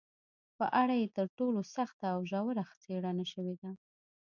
په 0.57 0.65
اړه 0.81 0.93
یې 1.01 1.07
تر 1.17 1.27
ټولو 1.37 1.59
سخته 1.75 2.05
او 2.13 2.19
ژوره 2.31 2.65
څېړنه 2.83 3.25
شوې 3.33 3.55
ده 3.61 3.71